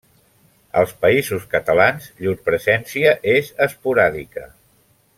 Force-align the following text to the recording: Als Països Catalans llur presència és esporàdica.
Als 0.79 0.93
Països 1.03 1.45
Catalans 1.51 2.07
llur 2.25 2.33
presència 2.49 3.13
és 3.37 3.53
esporàdica. 3.71 4.49